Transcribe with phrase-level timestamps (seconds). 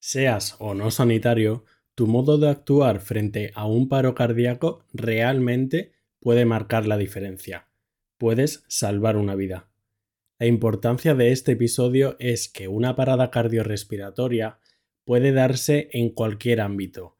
[0.00, 6.46] Seas o no sanitario, tu modo de actuar frente a un paro cardíaco realmente puede
[6.46, 7.68] marcar la diferencia.
[8.16, 9.68] Puedes salvar una vida.
[10.38, 14.58] La importancia de este episodio es que una parada cardiorrespiratoria
[15.04, 17.18] puede darse en cualquier ámbito,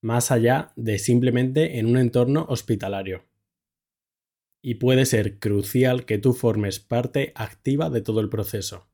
[0.00, 3.24] más allá de simplemente en un entorno hospitalario.
[4.60, 8.88] Y puede ser crucial que tú formes parte activa de todo el proceso.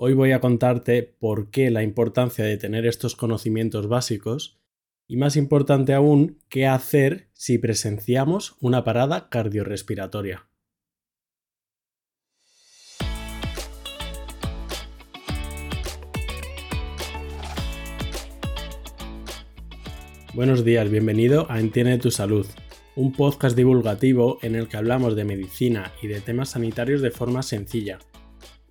[0.00, 4.60] Hoy voy a contarte por qué la importancia de tener estos conocimientos básicos
[5.08, 10.46] y más importante aún, qué hacer si presenciamos una parada cardiorrespiratoria.
[20.32, 22.46] Buenos días, bienvenido a Entiende tu Salud,
[22.94, 27.42] un podcast divulgativo en el que hablamos de medicina y de temas sanitarios de forma
[27.42, 27.98] sencilla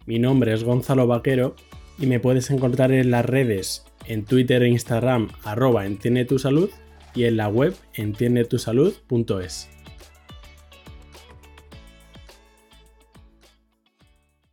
[0.08, 1.56] mi nombre es Gonzalo Vaquero
[2.00, 6.70] y me puedes encontrar en las redes, en Twitter e Instagram, arroba entiende tu salud
[7.14, 9.70] y en la web entiendetusalud.es.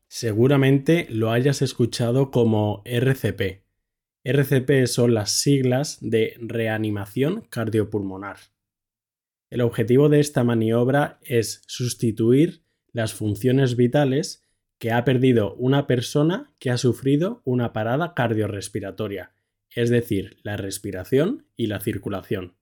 [0.08, 3.62] Seguramente lo hayas escuchado como RCP.
[4.24, 8.38] RCP son las siglas de reanimación cardiopulmonar.
[9.50, 14.43] El objetivo de esta maniobra es sustituir las funciones vitales
[14.78, 19.32] que ha perdido una persona que ha sufrido una parada cardiorrespiratoria,
[19.70, 22.56] es decir, la respiración y la circulación.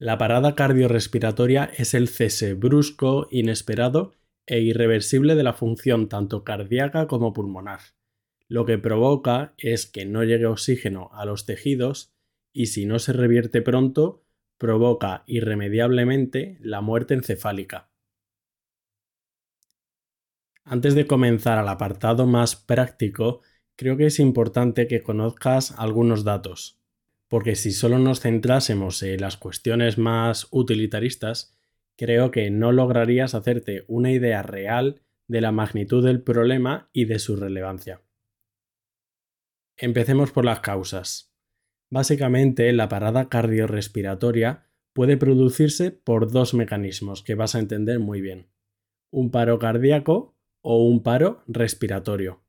[0.00, 4.14] La parada cardiorrespiratoria es el cese brusco, inesperado
[4.46, 7.80] e irreversible de la función tanto cardíaca como pulmonar.
[8.46, 12.14] Lo que provoca es que no llegue oxígeno a los tejidos
[12.52, 14.24] y si no se revierte pronto,
[14.56, 17.90] provoca irremediablemente la muerte encefálica.
[20.70, 23.40] Antes de comenzar al apartado más práctico,
[23.74, 26.78] creo que es importante que conozcas algunos datos,
[27.26, 31.56] porque si solo nos centrásemos en las cuestiones más utilitaristas,
[31.96, 37.18] creo que no lograrías hacerte una idea real de la magnitud del problema y de
[37.18, 38.02] su relevancia.
[39.78, 41.34] Empecemos por las causas.
[41.88, 48.50] Básicamente, la parada cardiorrespiratoria puede producirse por dos mecanismos que vas a entender muy bien.
[49.10, 50.37] Un paro cardíaco
[50.70, 52.44] o un paro respiratorio.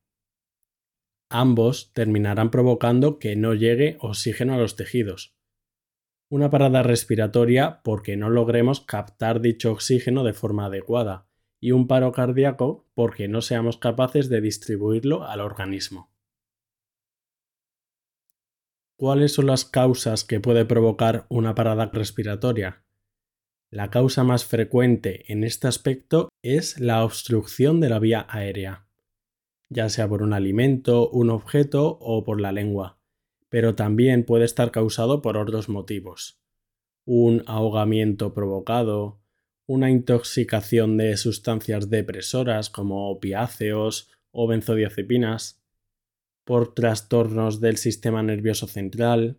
[1.30, 5.34] Ambos terminarán provocando que no llegue oxígeno a los tejidos.
[6.28, 11.30] Una parada respiratoria porque no logremos captar dicho oxígeno de forma adecuada
[11.60, 16.12] y un paro cardíaco porque no seamos capaces de distribuirlo al organismo.
[18.98, 22.84] ¿Cuáles son las causas que puede provocar una parada respiratoria?
[23.72, 28.88] La causa más frecuente en este aspecto es la obstrucción de la vía aérea,
[29.68, 32.98] ya sea por un alimento, un objeto o por la lengua,
[33.48, 36.40] pero también puede estar causado por otros motivos.
[37.04, 39.20] Un ahogamiento provocado,
[39.66, 45.62] una intoxicación de sustancias depresoras como opiáceos o benzodiazepinas,
[46.44, 49.38] por trastornos del sistema nervioso central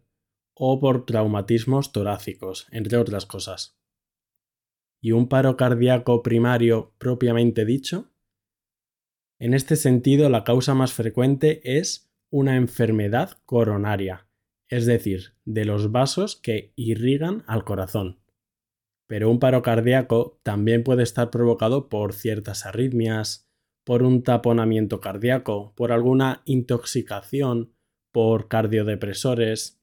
[0.53, 3.80] o por traumatismos torácicos, entre otras cosas
[5.01, 8.11] y un paro cardíaco primario propiamente dicho?
[9.39, 14.27] En este sentido, la causa más frecuente es una enfermedad coronaria,
[14.69, 18.19] es decir, de los vasos que irrigan al corazón.
[19.07, 23.49] Pero un paro cardíaco también puede estar provocado por ciertas arritmias,
[23.83, 27.73] por un taponamiento cardíaco, por alguna intoxicación,
[28.13, 29.81] por cardiodepresores,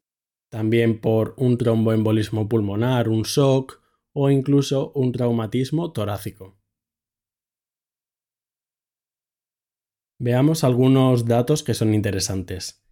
[0.50, 3.82] también por un tromboembolismo pulmonar, un shock
[4.14, 6.58] o incluso un traumatismo torácico.
[10.20, 12.84] Veamos algunos datos que son interesantes.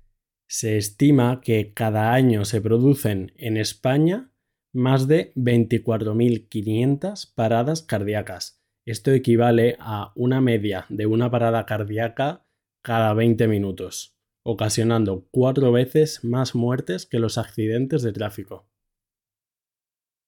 [0.49, 4.33] Se estima que cada año se producen en España
[4.73, 8.63] más de 24.500 paradas cardíacas.
[8.87, 12.47] Esto equivale a una media de una parada cardíaca
[12.85, 18.69] cada 20 minutos, ocasionando cuatro veces más muertes que los accidentes de tráfico.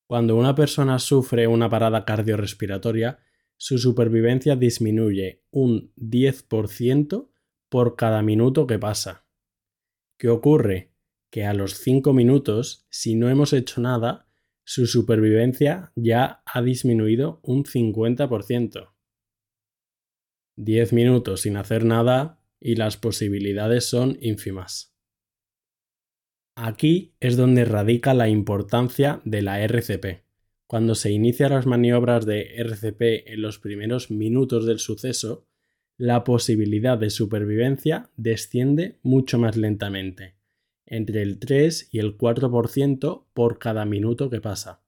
[0.08, 3.18] Cuando una persona sufre una parada cardiorrespiratoria,
[3.58, 7.30] su supervivencia disminuye un 10%
[7.68, 9.26] por cada minuto que pasa.
[10.16, 10.94] ¿Qué ocurre?
[11.30, 14.26] Que a los 5 minutos, si no hemos hecho nada,
[14.64, 18.94] su supervivencia ya ha disminuido un 50%.
[20.56, 24.97] 10 minutos sin hacer nada y las posibilidades son ínfimas.
[26.60, 30.24] Aquí es donde radica la importancia de la RCP.
[30.66, 35.46] Cuando se inician las maniobras de RCP en los primeros minutos del suceso,
[35.96, 40.34] la posibilidad de supervivencia desciende mucho más lentamente,
[40.84, 44.82] entre el 3 y el 4% por cada minuto que pasa.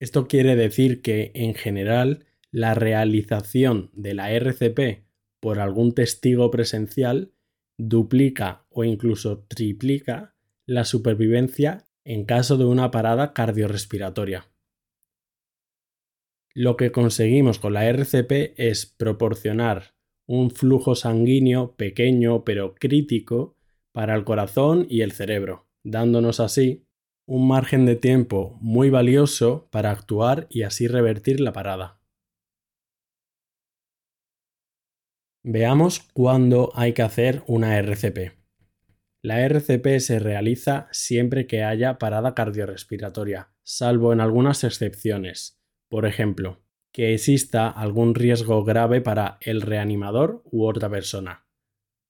[0.00, 5.04] Esto quiere decir que, en general, la realización de la RCP
[5.38, 7.34] por algún testigo presencial
[7.76, 10.32] duplica o incluso triplica
[10.66, 14.46] la supervivencia en caso de una parada cardiorrespiratoria.
[16.54, 19.94] Lo que conseguimos con la RCP es proporcionar
[20.26, 23.56] un flujo sanguíneo pequeño pero crítico
[23.92, 26.84] para el corazón y el cerebro, dándonos así
[27.26, 32.00] un margen de tiempo muy valioso para actuar y así revertir la parada.
[35.44, 38.35] Veamos cuándo hay que hacer una RCP.
[39.22, 45.60] La RCP se realiza siempre que haya parada cardiorrespiratoria, salvo en algunas excepciones.
[45.88, 51.46] Por ejemplo, que exista algún riesgo grave para el reanimador u otra persona.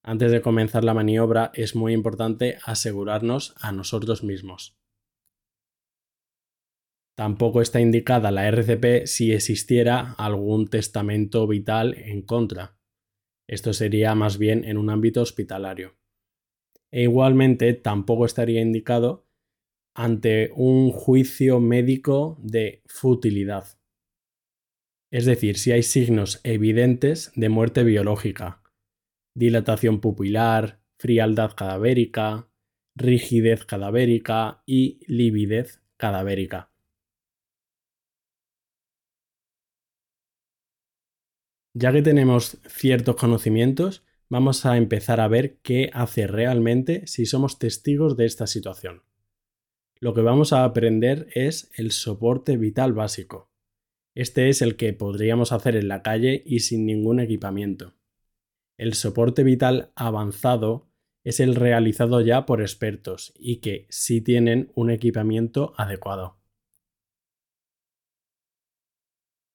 [0.03, 4.79] Antes de comenzar la maniobra es muy importante asegurarnos a nosotros mismos.
[7.17, 12.76] Tampoco está indicada la RCP si existiera algún testamento vital en contra,
[13.49, 15.97] esto sería más bien en un ámbito hospitalario.
[16.91, 19.27] E igualmente tampoco estaría indicado
[19.94, 23.79] ante un juicio médico de futilidad.
[25.11, 28.62] Es decir, si hay signos evidentes de muerte biológica,
[29.35, 32.49] dilatación pupilar, frialdad cadavérica,
[32.94, 36.71] rigidez cadavérica y lividez cadavérica.
[41.75, 47.58] Ya que tenemos ciertos conocimientos, vamos a empezar a ver qué hace realmente si somos
[47.58, 49.02] testigos de esta situación.
[49.99, 53.50] Lo que vamos a aprender es el soporte vital básico.
[54.14, 57.94] Este es el que podríamos hacer en la calle y sin ningún equipamiento.
[58.78, 60.88] El soporte vital avanzado
[61.25, 66.38] es el realizado ya por expertos y que sí tienen un equipamiento adecuado.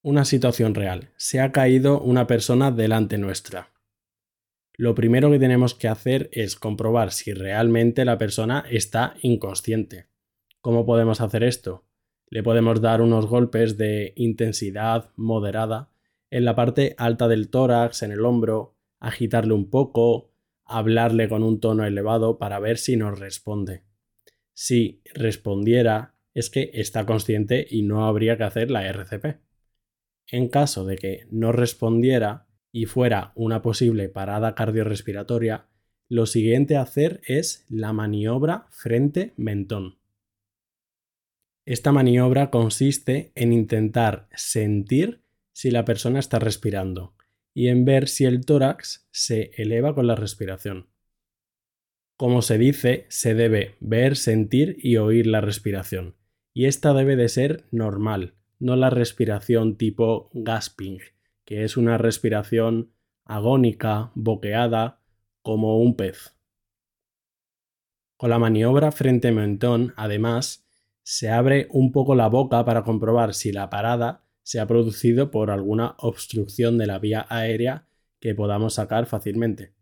[0.04, 1.12] Una situación real.
[1.16, 3.72] Se ha caído una persona delante nuestra.
[4.78, 10.08] Lo primero que tenemos que hacer es comprobar si realmente la persona está inconsciente.
[10.62, 11.86] ¿Cómo podemos hacer esto?
[12.28, 15.92] Le podemos dar unos golpes de intensidad moderada
[16.30, 20.32] en la parte alta del tórax, en el hombro, agitarle un poco,
[20.64, 23.84] hablarle con un tono elevado para ver si nos responde.
[24.54, 29.42] Si respondiera, es que está consciente y no habría que hacer la RCP.
[30.28, 35.68] En caso de que no respondiera y fuera una posible parada cardiorrespiratoria,
[36.10, 39.98] lo siguiente a hacer es la maniobra frente-mentón.
[41.66, 45.22] Esta maniobra consiste en intentar sentir
[45.54, 47.16] si la persona está respirando
[47.54, 50.88] y en ver si el tórax se eleva con la respiración.
[52.18, 56.16] Como se dice, se debe ver, sentir y oír la respiración,
[56.54, 61.00] y esta debe de ser normal, no la respiración tipo gasping,
[61.46, 62.94] que es una respiración
[63.26, 65.02] agónica, boqueada,
[65.42, 66.36] como un pez.
[68.18, 70.68] Con la maniobra frente mentón, además,
[71.04, 75.50] se abre un poco la boca para comprobar si la parada se ha producido por
[75.50, 77.88] alguna obstrucción de la vía aérea
[78.20, 79.74] que podamos sacar fácilmente.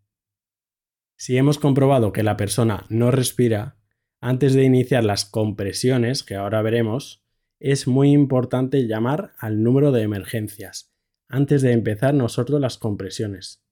[1.17, 3.77] Si hemos comprobado que la persona no respira,
[4.21, 7.25] antes de iniciar las compresiones, que ahora veremos,
[7.59, 10.93] es muy importante llamar al número de emergencias
[11.29, 13.63] antes de empezar nosotros las compresiones.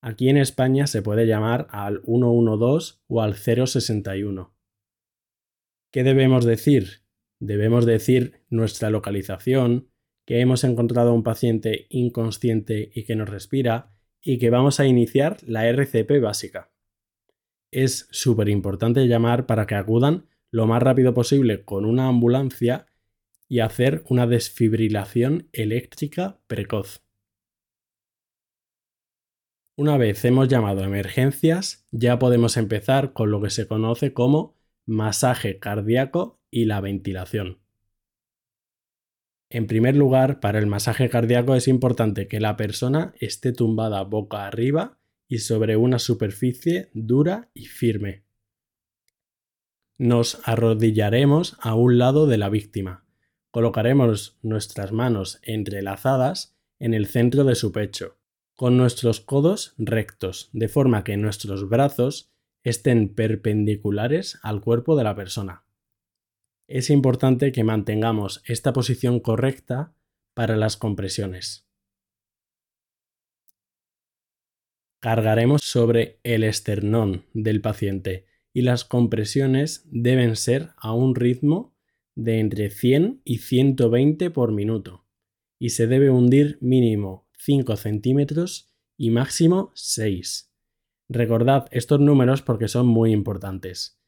[0.00, 4.54] Aquí en España se puede llamar al 112 o al 061.
[5.92, 7.04] ¿Qué debemos decir?
[7.40, 9.90] Debemos decir nuestra localización,
[10.26, 14.86] que hemos encontrado a un paciente inconsciente y que no respira, y que vamos a
[14.86, 16.72] iniciar la RCP básica.
[17.70, 22.86] Es súper importante llamar para que acudan lo más rápido posible con una ambulancia
[23.48, 27.02] y hacer una desfibrilación eléctrica precoz.
[29.76, 34.56] Una vez hemos llamado a emergencias, ya podemos empezar con lo que se conoce como
[34.86, 37.60] masaje cardíaco y la ventilación.
[39.50, 44.46] En primer lugar, para el masaje cardíaco es importante que la persona esté tumbada boca
[44.46, 48.24] arriba y sobre una superficie dura y firme.
[49.96, 53.07] Nos arrodillaremos a un lado de la víctima,
[53.58, 58.16] Colocaremos nuestras manos entrelazadas en el centro de su pecho,
[58.54, 65.16] con nuestros codos rectos, de forma que nuestros brazos estén perpendiculares al cuerpo de la
[65.16, 65.64] persona.
[66.68, 69.92] Es importante que mantengamos esta posición correcta
[70.34, 71.68] para las compresiones.
[75.00, 81.74] Cargaremos sobre el esternón del paciente y las compresiones deben ser a un ritmo
[82.18, 85.06] de entre 100 y 120 por minuto
[85.60, 90.52] y se debe hundir mínimo 5 centímetros y máximo 6.
[91.08, 94.00] Recordad estos números porque son muy importantes.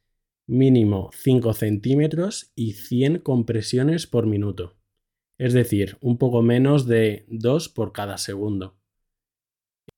[0.48, 4.76] Mínimo 5 centímetros y 100 compresiones por minuto.
[5.38, 8.76] Es decir, un poco menos de 2 por cada segundo.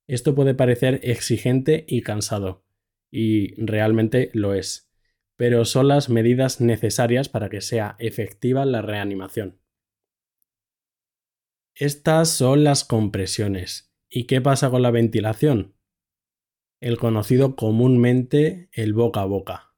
[0.07, 2.63] Esto puede parecer exigente y cansado,
[3.11, 4.92] y realmente lo es,
[5.43, 9.59] pero son las medidas necesarias para que sea efectiva la reanimación.
[11.75, 13.93] Estas son las compresiones.
[14.09, 15.75] ¿Y qué pasa con la ventilación?
[16.81, 19.75] El conocido comúnmente el boca a boca.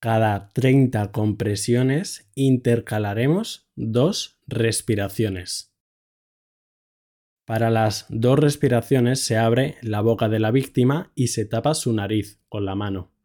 [0.00, 5.74] Cada 30 compresiones intercalaremos dos respiraciones.
[7.46, 11.94] Para las dos respiraciones se abre la boca de la víctima y se tapa su
[11.94, 13.17] nariz con la mano.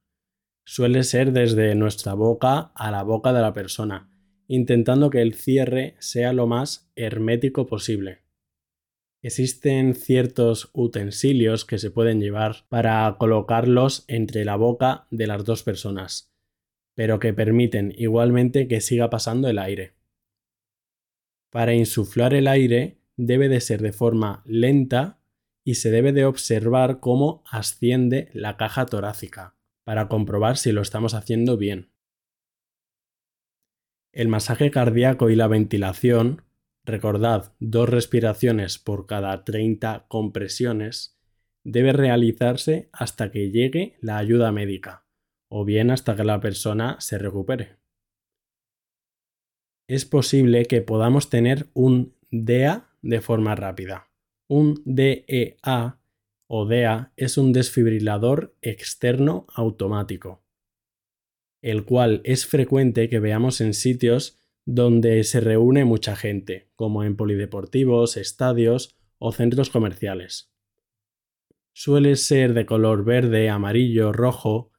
[0.65, 4.09] Suele ser desde nuestra boca a la boca de la persona,
[4.47, 8.19] intentando que el cierre sea lo más hermético posible.
[9.21, 15.63] Existen ciertos utensilios que se pueden llevar para colocarlos entre la boca de las dos
[15.63, 16.33] personas,
[16.93, 19.95] pero que permiten igualmente que siga pasando el aire.
[21.49, 25.19] Para insuflar el aire debe de ser de forma lenta
[25.65, 31.13] y se debe de observar cómo asciende la caja torácica para comprobar si lo estamos
[31.13, 31.91] haciendo bien.
[34.11, 36.43] El masaje cardíaco y la ventilación,
[36.85, 41.19] recordad dos respiraciones por cada 30 compresiones,
[41.63, 45.05] debe realizarse hasta que llegue la ayuda médica
[45.47, 47.77] o bien hasta que la persona se recupere.
[49.87, 54.09] Es posible que podamos tener un DEA de forma rápida.
[54.47, 55.99] Un DEA
[56.47, 60.43] o DEA es un desfibrilador externo automático,
[61.61, 67.15] el cual es frecuente que veamos en sitios donde se reúne mucha gente, como en
[67.15, 70.51] polideportivos, estadios o centros comerciales.
[71.73, 74.71] Suele ser de color verde, amarillo, rojo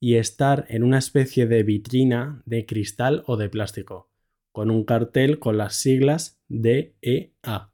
[0.00, 4.10] y estar en una especie de vitrina de cristal o de plástico,
[4.52, 7.71] con un cartel con las siglas DEA.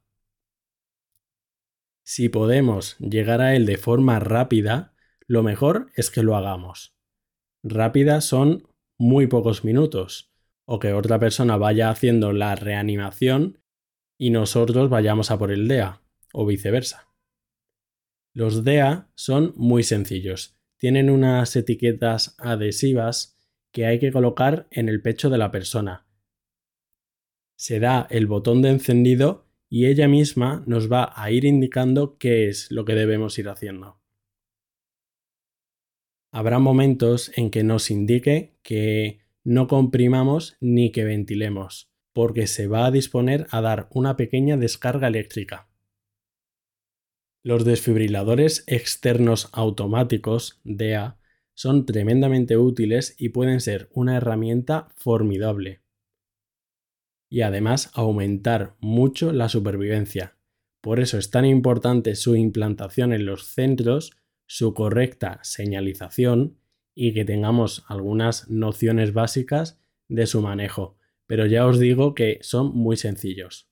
[2.10, 4.94] Si podemos llegar a él de forma rápida,
[5.26, 6.96] lo mejor es que lo hagamos.
[7.62, 10.32] Rápida son muy pocos minutos,
[10.64, 13.62] o que otra persona vaya haciendo la reanimación
[14.16, 16.00] y nosotros vayamos a por el DEA,
[16.32, 17.12] o viceversa.
[18.32, 20.58] Los DEA son muy sencillos.
[20.78, 23.36] Tienen unas etiquetas adhesivas
[23.70, 26.06] que hay que colocar en el pecho de la persona.
[27.54, 32.48] Se da el botón de encendido y ella misma nos va a ir indicando qué
[32.48, 34.00] es lo que debemos ir haciendo.
[36.30, 42.86] Habrá momentos en que nos indique que no comprimamos ni que ventilemos, porque se va
[42.86, 45.68] a disponer a dar una pequeña descarga eléctrica.
[47.42, 51.18] Los desfibriladores externos automáticos, DEA,
[51.54, 55.82] son tremendamente útiles y pueden ser una herramienta formidable
[57.28, 60.36] y además aumentar mucho la supervivencia.
[60.80, 64.12] Por eso es tan importante su implantación en los centros,
[64.46, 66.58] su correcta señalización
[66.94, 72.74] y que tengamos algunas nociones básicas de su manejo, pero ya os digo que son
[72.74, 73.68] muy sencillos.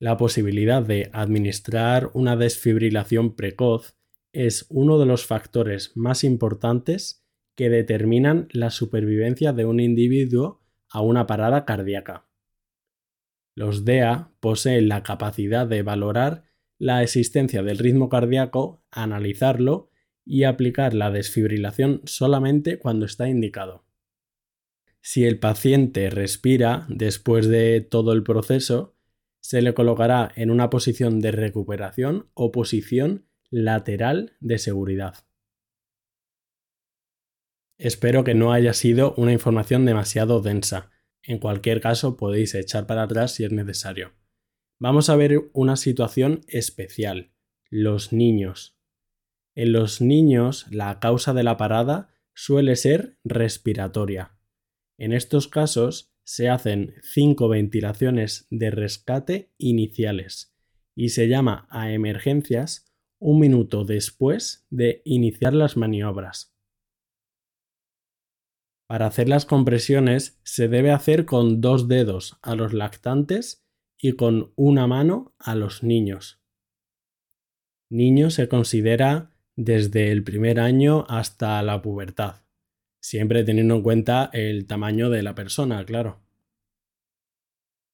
[0.00, 3.96] La posibilidad de administrar una desfibrilación precoz
[4.32, 7.24] es uno de los factores más importantes
[7.56, 10.57] que determinan la supervivencia de un individuo
[10.90, 12.26] a una parada cardíaca.
[13.54, 16.44] Los DEA poseen la capacidad de valorar
[16.78, 19.90] la existencia del ritmo cardíaco, analizarlo
[20.24, 23.84] y aplicar la desfibrilación solamente cuando está indicado.
[25.00, 28.94] Si el paciente respira después de todo el proceso,
[29.40, 35.27] se le colocará en una posición de recuperación o posición lateral de seguridad.
[37.78, 40.90] Espero que no haya sido una información demasiado densa.
[41.22, 44.12] En cualquier caso, podéis echar para atrás si es necesario.
[44.80, 47.30] Vamos a ver una situación especial.
[47.70, 48.76] Los niños.
[49.54, 54.36] En los niños, la causa de la parada suele ser respiratoria.
[54.96, 60.54] En estos casos, se hacen cinco ventilaciones de rescate iniciales
[60.94, 66.47] y se llama a emergencias un minuto después de iniciar las maniobras.
[68.88, 73.66] Para hacer las compresiones se debe hacer con dos dedos a los lactantes
[73.98, 76.40] y con una mano a los niños.
[77.90, 82.46] Niño se considera desde el primer año hasta la pubertad,
[82.98, 86.22] siempre teniendo en cuenta el tamaño de la persona, claro.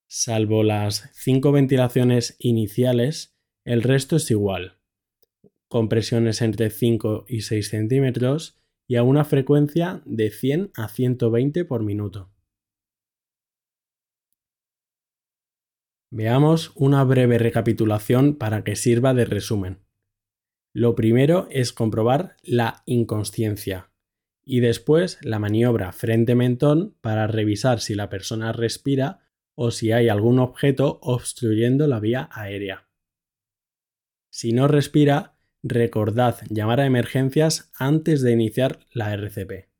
[0.07, 4.79] Salvo las cinco ventilaciones iniciales, el resto es igual.
[5.67, 11.83] Compresiones entre 5 y 6 centímetros y a una frecuencia de 100 a 120 por
[11.83, 12.31] minuto.
[16.11, 19.81] Veamos una breve recapitulación para que sirva de resumen.
[20.73, 23.91] Lo primero es comprobar la inconsciencia
[24.45, 29.21] y después la maniobra frente-mentón para revisar si la persona respira
[29.55, 32.89] o si hay algún objeto obstruyendo la vía aérea.
[34.31, 35.34] Si no respira,
[35.65, 39.71] recordad llamar a emergencias antes de iniciar la RCP.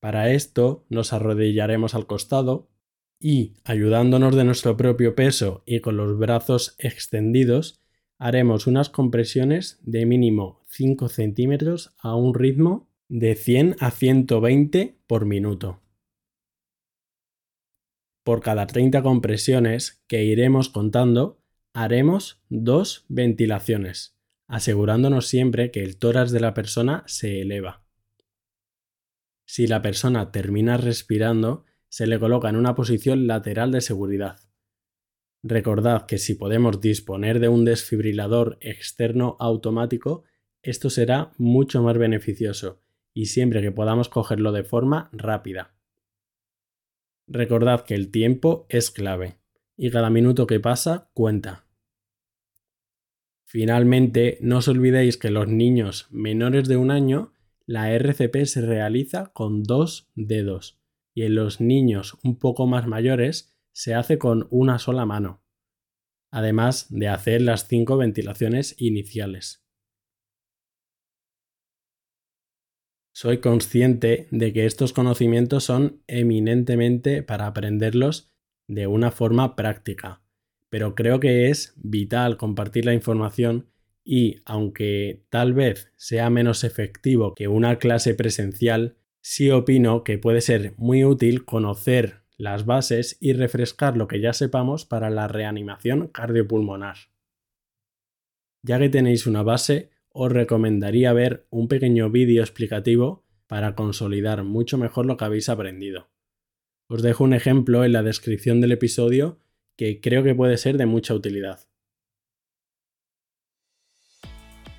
[0.00, 2.70] Para esto nos arrodillaremos al costado
[3.20, 7.82] y, ayudándonos de nuestro propio peso y con los brazos extendidos,
[8.18, 15.26] haremos unas compresiones de mínimo 5 centímetros a un ritmo de 100 a 120 por
[15.26, 15.80] minuto.
[18.24, 21.42] Por cada 30 compresiones que iremos contando,
[21.74, 27.84] haremos dos ventilaciones, asegurándonos siempre que el tórax de la persona se eleva.
[29.44, 34.40] Si la persona termina respirando, se le coloca en una posición lateral de seguridad.
[35.42, 40.24] Recordad que si podemos disponer de un desfibrilador externo automático,
[40.62, 42.80] esto será mucho más beneficioso
[43.12, 45.74] y siempre que podamos cogerlo de forma rápida.
[47.26, 49.38] Recordad que el tiempo es clave
[49.76, 51.61] y cada minuto que pasa cuenta.
[53.52, 57.34] Finalmente, no os olvidéis que los niños menores de un año
[57.66, 60.80] la RCP se realiza con dos dedos
[61.14, 65.44] y en los niños un poco más mayores se hace con una sola mano,
[66.30, 69.62] además de hacer las cinco ventilaciones iniciales.
[73.14, 78.32] Soy consciente de que estos conocimientos son eminentemente para aprenderlos
[78.66, 80.22] de una forma práctica,
[80.72, 83.68] pero creo que es vital compartir la información
[84.02, 90.40] y, aunque tal vez sea menos efectivo que una clase presencial, sí opino que puede
[90.40, 96.08] ser muy útil conocer las bases y refrescar lo que ya sepamos para la reanimación
[96.08, 96.96] cardiopulmonar.
[98.62, 104.78] Ya que tenéis una base, os recomendaría ver un pequeño vídeo explicativo para consolidar mucho
[104.78, 106.08] mejor lo que habéis aprendido.
[106.88, 109.41] Os dejo un ejemplo en la descripción del episodio
[109.82, 111.58] que creo que puede ser de mucha utilidad.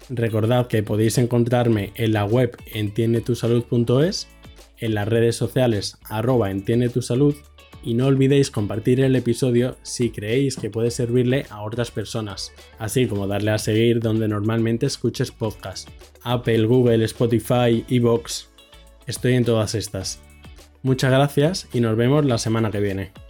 [0.10, 4.30] Recordad que podéis encontrarme en la web entiendetusalud.es,
[4.78, 7.36] en las redes sociales arroba entiende tu salud
[7.84, 13.06] y no olvidéis compartir el episodio si creéis que puede servirle a otras personas, así
[13.06, 15.90] como darle a seguir donde normalmente escuches podcast.
[16.24, 18.50] Apple, Google, Spotify, Evox.
[19.06, 20.22] Estoy en todas estas.
[20.82, 23.23] Muchas gracias y nos vemos la semana que viene.